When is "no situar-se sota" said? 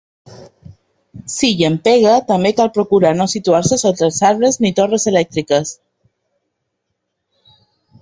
3.19-4.09